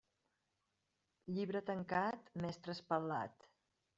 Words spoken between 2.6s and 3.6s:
espatlat.